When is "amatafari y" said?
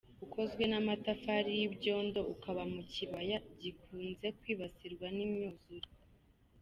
0.81-1.63